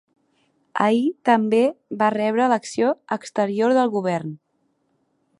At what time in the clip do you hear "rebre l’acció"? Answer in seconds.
2.15-2.89